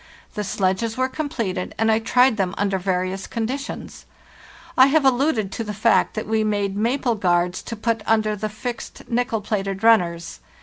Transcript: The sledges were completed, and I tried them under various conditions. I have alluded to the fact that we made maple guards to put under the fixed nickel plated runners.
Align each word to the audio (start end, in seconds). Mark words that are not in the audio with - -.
The 0.33 0.43
sledges 0.43 0.97
were 0.97 1.07
completed, 1.07 1.75
and 1.77 1.91
I 1.91 1.99
tried 1.99 2.35
them 2.35 2.55
under 2.57 2.79
various 2.79 3.27
conditions. 3.27 4.07
I 4.75 4.87
have 4.87 5.05
alluded 5.05 5.51
to 5.51 5.63
the 5.63 5.75
fact 5.75 6.15
that 6.15 6.25
we 6.25 6.43
made 6.43 6.75
maple 6.75 7.13
guards 7.13 7.61
to 7.61 7.75
put 7.75 8.01
under 8.07 8.35
the 8.35 8.49
fixed 8.49 9.07
nickel 9.07 9.41
plated 9.41 9.83
runners. 9.83 10.39